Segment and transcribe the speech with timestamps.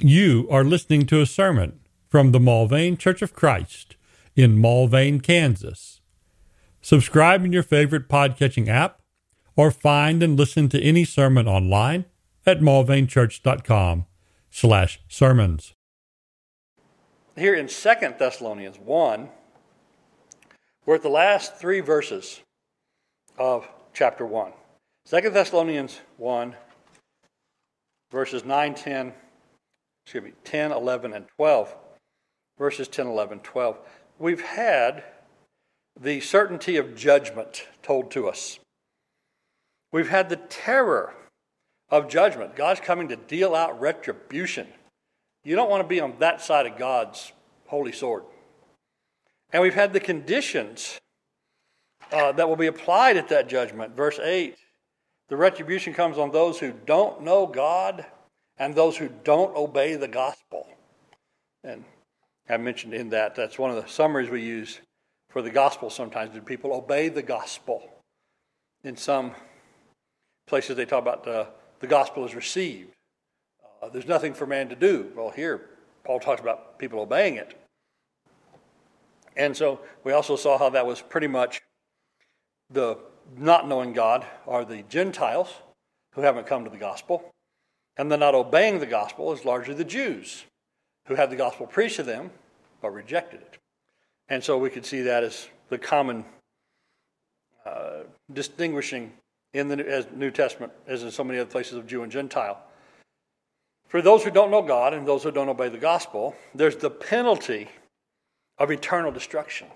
[0.00, 3.96] You are listening to a sermon from the Mulvane Church of Christ
[4.36, 6.00] in Mulvane, Kansas.
[6.80, 9.00] Subscribe in your favorite podcatching app
[9.56, 12.04] or find and listen to any sermon online
[12.46, 14.06] at mulvanechurch.com
[14.52, 15.74] slash sermons.
[17.34, 19.28] Here in Second Thessalonians 1,
[20.86, 22.40] we're at the last three verses
[23.36, 24.52] of chapter 1.
[25.10, 26.54] 2 Thessalonians 1,
[28.12, 29.12] verses 9, 10,
[30.08, 31.76] excuse me, 10, 11, and 12.
[32.56, 33.78] Verses 10, 11, 12.
[34.18, 35.04] We've had
[36.00, 38.58] the certainty of judgment told to us.
[39.92, 41.14] We've had the terror
[41.90, 42.56] of judgment.
[42.56, 44.68] God's coming to deal out retribution.
[45.44, 47.32] You don't want to be on that side of God's
[47.66, 48.22] holy sword.
[49.52, 50.98] And we've had the conditions
[52.12, 53.94] uh, that will be applied at that judgment.
[53.94, 54.56] Verse 8
[55.28, 58.06] the retribution comes on those who don't know God
[58.58, 60.66] and those who don't obey the gospel.
[61.64, 61.84] And
[62.48, 64.80] I mentioned in that, that's one of the summaries we use
[65.30, 66.34] for the gospel sometimes.
[66.34, 67.82] Do people obey the gospel?
[68.84, 69.32] In some
[70.46, 71.48] places, they talk about the,
[71.80, 72.94] the gospel is received.
[73.82, 75.12] Uh, there's nothing for man to do.
[75.14, 75.70] Well, here,
[76.04, 77.54] Paul talks about people obeying it.
[79.36, 81.60] And so we also saw how that was pretty much
[82.70, 82.98] the
[83.36, 85.54] not knowing God are the Gentiles
[86.14, 87.30] who haven't come to the gospel.
[87.98, 90.44] And the not obeying the gospel is largely the Jews
[91.06, 92.30] who had the gospel preached to them
[92.80, 93.58] but rejected it.
[94.28, 96.24] And so we could see that as the common
[97.66, 99.12] uh, distinguishing
[99.52, 102.58] in the New Testament, as in so many other places of Jew and Gentile.
[103.88, 106.90] For those who don't know God and those who don't obey the gospel, there's the
[106.90, 107.68] penalty
[108.58, 109.68] of eternal destruction.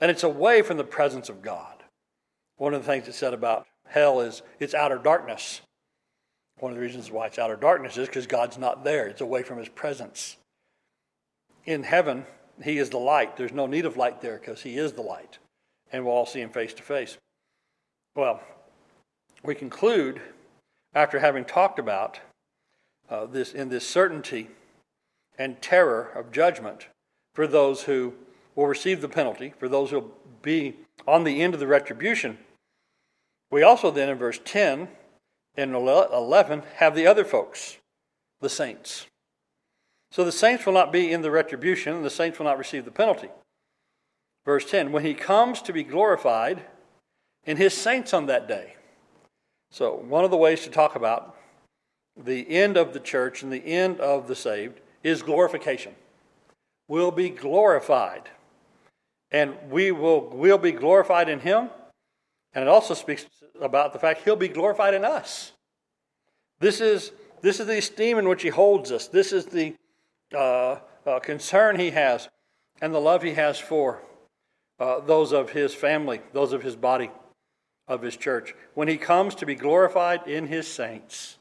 [0.00, 1.84] And it's away from the presence of God.
[2.56, 5.60] One of the things that's said about hell is it's outer darkness.
[6.60, 9.42] One of the reasons why it's outer darkness is because God's not there, it's away
[9.42, 10.36] from his presence.
[11.64, 12.26] In heaven,
[12.62, 13.36] he is the light.
[13.36, 15.38] There's no need of light there because he is the light.
[15.90, 17.16] And we'll all see him face to face.
[18.14, 18.40] Well,
[19.42, 20.20] we conclude
[20.94, 22.20] after having talked about
[23.08, 24.48] uh, this in this certainty
[25.38, 26.88] and terror of judgment
[27.34, 28.14] for those who
[28.54, 32.38] will receive the penalty, for those who will be on the end of the retribution.
[33.50, 34.88] We also then in verse 10
[35.56, 37.78] and 11 have the other folks,
[38.40, 39.06] the saints.
[40.12, 42.84] So the saints will not be in the retribution, and the saints will not receive
[42.84, 43.28] the penalty.
[44.44, 46.62] Verse 10 When he comes to be glorified
[47.44, 48.74] in his saints on that day.
[49.70, 51.36] So, one of the ways to talk about
[52.16, 55.94] the end of the church and the end of the saved is glorification.
[56.88, 58.28] We'll be glorified.
[59.30, 61.70] And we will will be glorified in him.
[62.54, 63.26] And it also speaks
[63.60, 65.52] about the fact he'll be glorified in us.
[66.58, 67.12] This is,
[67.42, 69.06] this is the esteem in which he holds us.
[69.06, 69.74] This is the
[70.34, 72.28] uh, uh, concern he has
[72.80, 74.02] and the love he has for
[74.78, 77.10] uh, those of his family, those of his body,
[77.86, 78.54] of his church.
[78.74, 81.38] When he comes to be glorified in his saints.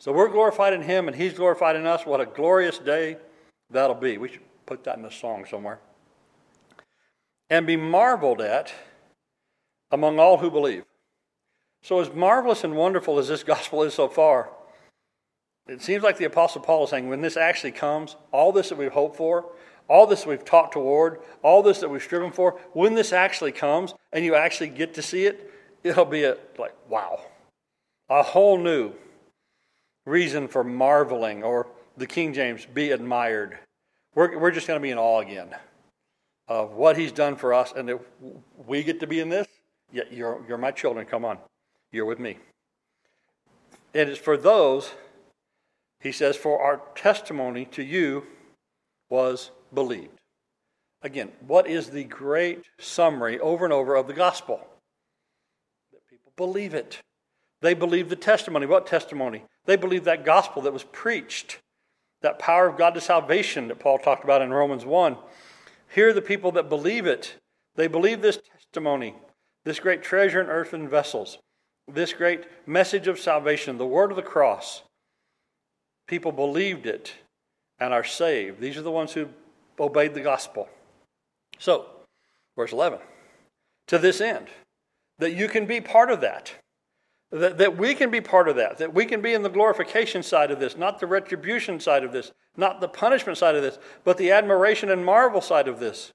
[0.00, 2.06] So we're glorified in him and he's glorified in us.
[2.06, 3.16] What a glorious day
[3.70, 4.16] that'll be.
[4.16, 5.80] We should put that in a song somewhere.
[7.50, 8.72] And be marveled at
[9.90, 10.84] among all who believe.
[11.82, 14.50] So, as marvelous and wonderful as this gospel is so far,
[15.68, 18.78] it seems like the Apostle Paul is saying when this actually comes, all this that
[18.78, 19.52] we've hoped for,
[19.86, 23.52] all this that we've talked toward, all this that we've striven for, when this actually
[23.52, 25.50] comes and you actually get to see it,
[25.84, 27.20] it'll be a, like, wow.
[28.08, 28.92] A whole new
[30.06, 31.66] reason for marveling, or
[31.98, 33.58] the King James, be admired.
[34.14, 35.54] We're, we're just going to be in awe again
[36.48, 37.74] of what he's done for us.
[37.76, 37.98] And
[38.66, 39.46] we get to be in this,
[39.92, 41.06] you're, you're my children.
[41.06, 41.38] Come on.
[41.92, 42.38] You're with me.
[43.94, 44.92] And It is for those,
[46.00, 48.24] he says, for our testimony to you
[49.08, 50.18] was believed.
[51.02, 54.60] Again, what is the great summary over and over of the gospel?
[55.92, 57.00] That people believe it.
[57.60, 58.66] They believe the testimony.
[58.66, 59.44] What testimony?
[59.64, 61.58] They believe that gospel that was preached,
[62.22, 65.16] that power of God to salvation that Paul talked about in Romans 1.
[65.94, 67.36] Here are the people that believe it.
[67.76, 69.14] They believe this testimony,
[69.68, 71.38] this great treasure in earthen vessels
[71.88, 74.82] this great message of salvation, the word of the cross,
[76.06, 77.14] people believed it
[77.80, 78.60] and are saved.
[78.60, 79.28] These are the ones who
[79.80, 80.68] obeyed the gospel.
[81.58, 81.86] So,
[82.56, 82.98] verse 11,
[83.88, 84.48] to this end,
[85.18, 86.52] that you can be part of that.
[87.30, 90.22] That, that we can be part of that, that we can be in the glorification
[90.22, 93.78] side of this, not the retribution side of this, not the punishment side of this,
[94.02, 96.10] but the admiration and marvel side of this.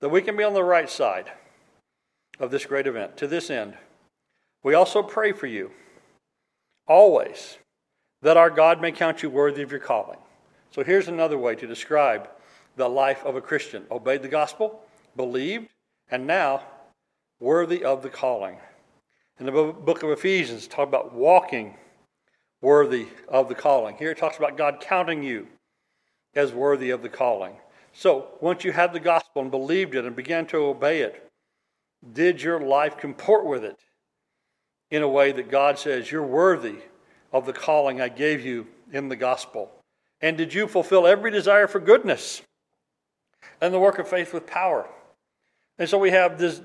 [0.00, 1.30] That we can be on the right side
[2.38, 3.16] of this great event.
[3.18, 3.74] To this end,
[4.62, 5.70] we also pray for you
[6.86, 7.58] always
[8.22, 10.18] that our God may count you worthy of your calling.
[10.70, 12.28] So here's another way to describe
[12.76, 14.82] the life of a Christian obeyed the gospel,
[15.16, 15.68] believed,
[16.10, 16.62] and now
[17.40, 18.56] worthy of the calling.
[19.38, 21.76] In the book of Ephesians, talk about walking
[22.60, 23.96] worthy of the calling.
[23.96, 25.46] Here it talks about God counting you
[26.34, 27.54] as worthy of the calling.
[27.92, 31.27] So, once you had the gospel and believed it and began to obey it,
[32.12, 33.78] did your life comport with it
[34.90, 36.76] in a way that God says you're worthy
[37.32, 39.70] of the calling I gave you in the gospel?
[40.20, 42.42] And did you fulfill every desire for goodness
[43.60, 44.88] and the work of faith with power?
[45.78, 46.60] And so we have this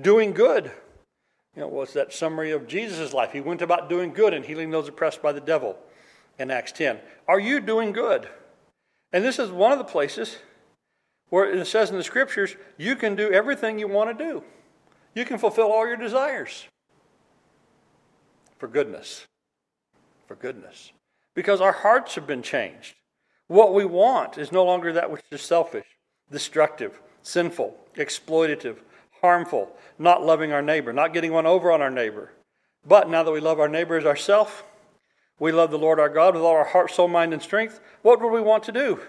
[0.00, 0.70] doing good.
[1.54, 3.32] You know, what's that summary of Jesus' life?
[3.32, 5.76] He went about doing good and healing those oppressed by the devil
[6.38, 6.98] in Acts 10.
[7.26, 8.28] Are you doing good?
[9.12, 10.36] And this is one of the places
[11.30, 14.44] where it says in the scriptures, you can do everything you want to do.
[15.14, 16.66] You can fulfill all your desires.
[18.58, 19.26] For goodness.
[20.26, 20.92] For goodness.
[21.34, 22.94] Because our hearts have been changed.
[23.48, 25.86] What we want is no longer that which is selfish,
[26.30, 28.78] destructive, sinful, exploitative,
[29.20, 32.32] harmful, not loving our neighbor, not getting one over on our neighbor.
[32.84, 34.52] But now that we love our neighbor as ourselves,
[35.38, 38.20] we love the Lord our God with all our heart, soul, mind, and strength, what
[38.20, 39.00] would we want to do?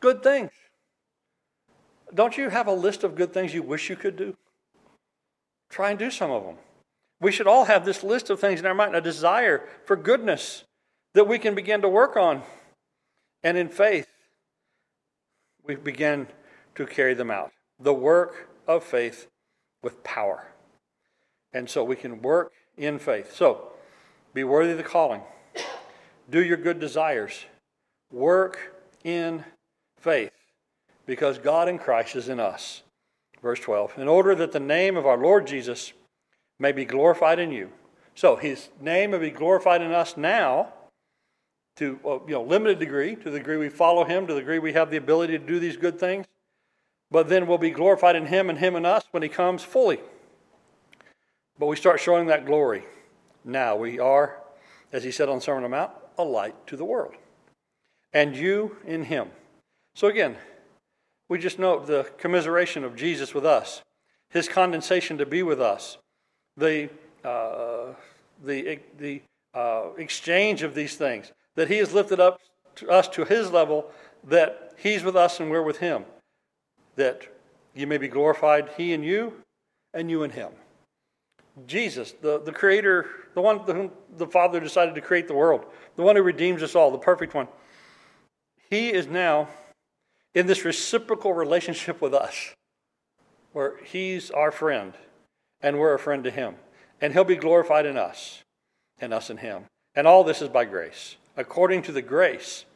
[0.00, 0.50] Good things.
[2.14, 4.36] Don't you have a list of good things you wish you could do?
[5.68, 6.56] Try and do some of them.
[7.20, 10.64] We should all have this list of things in our mind, a desire for goodness
[11.14, 12.42] that we can begin to work on.
[13.42, 14.08] And in faith,
[15.64, 16.28] we begin
[16.76, 17.50] to carry them out.
[17.80, 19.28] The work of faith
[19.82, 20.46] with power.
[21.52, 23.34] And so we can work in faith.
[23.34, 23.72] So,
[24.32, 25.22] be worthy of the calling.
[26.30, 27.46] Do your good desires.
[28.12, 29.44] Work in
[29.98, 30.37] faith
[31.08, 32.82] because God in Christ is in us.
[33.42, 33.98] Verse 12.
[33.98, 35.94] In order that the name of our Lord Jesus
[36.60, 37.70] may be glorified in you.
[38.14, 40.74] So his name may be glorified in us now
[41.76, 44.58] to a you know, limited degree, to the degree we follow him, to the degree
[44.58, 46.26] we have the ability to do these good things.
[47.10, 50.00] But then we'll be glorified in him and him in us when he comes fully.
[51.58, 52.84] But we start showing that glory.
[53.46, 54.42] Now we are,
[54.92, 57.14] as he said on Sermon on the Mount, a light to the world.
[58.12, 59.30] And you in him.
[59.94, 60.36] So again,
[61.28, 63.82] we just note the commiseration of Jesus with us,
[64.30, 65.98] his condescension to be with us,
[66.56, 66.88] the,
[67.24, 67.92] uh,
[68.44, 69.22] the, the
[69.54, 72.40] uh, exchange of these things, that he has lifted up
[72.76, 73.90] to us to his level,
[74.24, 76.04] that he's with us and we're with him,
[76.96, 77.26] that
[77.74, 79.32] you may be glorified, he and you,
[79.94, 80.50] and you and him.
[81.66, 85.64] Jesus, the, the creator, the one whom the Father decided to create the world,
[85.96, 87.48] the one who redeems us all, the perfect one,
[88.70, 89.48] he is now
[90.38, 92.54] in this reciprocal relationship with us,
[93.52, 94.92] where He's our friend
[95.60, 96.54] and we're a friend to Him.
[97.00, 98.44] And He'll be glorified in us
[99.00, 99.64] and us in Him.
[99.96, 102.66] And all this is by grace, according to the grace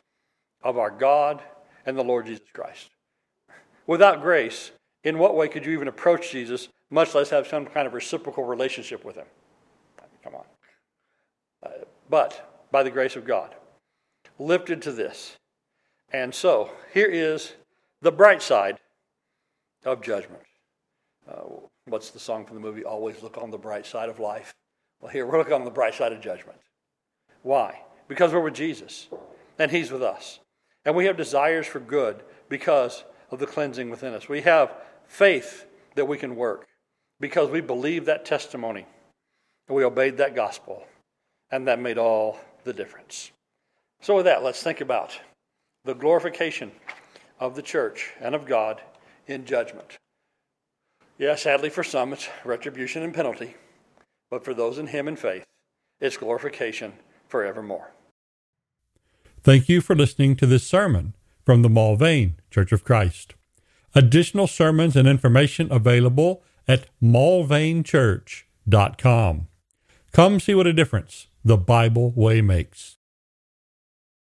[0.65, 1.41] of our God
[1.87, 2.91] and the Lord Jesus Christ.
[3.87, 4.73] Without grace,
[5.05, 8.43] in what way could you even approach Jesus, much less have some kind of reciprocal
[8.43, 9.27] relationship with Him?
[10.25, 10.45] Come on.
[11.65, 11.69] Uh,
[12.11, 13.55] but by the grace of God,
[14.41, 15.37] lifted to this
[16.13, 17.53] and so, here is
[18.01, 18.79] the bright side
[19.85, 20.43] of judgment.
[21.29, 21.43] Uh,
[21.87, 22.85] what's the song from the movie?
[22.85, 24.55] Always look on the bright side of life.
[25.01, 26.59] Well, here we're looking on the bright side of judgment.
[27.43, 27.81] Why?
[28.09, 29.09] Because we're with Jesus,
[29.59, 30.41] and He's with us.
[30.85, 34.29] And we have desires for good because of the cleansing within us.
[34.29, 34.75] We have
[35.07, 36.67] faith that we can work
[37.21, 38.87] because we believe that testimony
[39.69, 40.85] and we obeyed that gospel,
[41.51, 43.31] and that made all the difference.
[44.01, 45.19] So, with that, let's think about
[45.85, 46.71] the glorification
[47.41, 48.81] of the church and of God
[49.27, 49.99] in judgment.
[51.19, 53.57] Yes, sadly for some, it's retribution and penalty,
[54.31, 55.45] but for those in Him in faith,
[56.01, 56.93] it's glorification
[57.29, 57.91] forevermore.
[59.43, 63.35] Thank you for listening to this sermon from the Mulvane Church of Christ.
[63.95, 69.49] Additional sermons and information available at mulvanechurch.com.
[70.13, 72.99] Come see what a difference the Bible way makes.